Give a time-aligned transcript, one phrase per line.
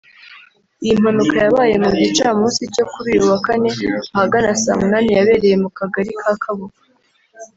[0.83, 3.69] Iyi mpanuka yabaye ku gicamunsi cyo kuri uyu wa kane
[4.15, 6.77] ahagana saa munani yabereye mu kagali ka Kabuga